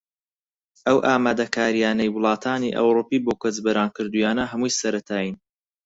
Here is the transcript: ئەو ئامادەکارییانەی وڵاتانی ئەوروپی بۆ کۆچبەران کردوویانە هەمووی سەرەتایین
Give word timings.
ئەو 0.85 0.97
ئامادەکارییانەی 1.07 2.13
وڵاتانی 2.15 2.75
ئەوروپی 2.79 3.23
بۆ 3.25 3.33
کۆچبەران 3.41 3.89
کردوویانە 3.95 4.43
هەمووی 4.51 4.77
سەرەتایین 4.79 5.35